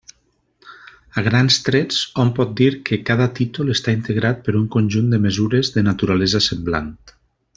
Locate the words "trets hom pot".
1.67-2.55